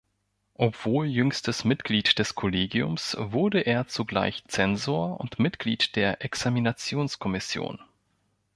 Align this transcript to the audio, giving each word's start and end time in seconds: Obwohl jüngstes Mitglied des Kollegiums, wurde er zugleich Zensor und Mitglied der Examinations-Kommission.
Obwohl 0.55 1.05
jüngstes 1.05 1.63
Mitglied 1.63 2.17
des 2.17 2.33
Kollegiums, 2.33 3.15
wurde 3.19 3.59
er 3.61 3.87
zugleich 3.87 4.43
Zensor 4.47 5.19
und 5.19 5.37
Mitglied 5.37 5.95
der 5.95 6.23
Examinations-Kommission. 6.25 7.79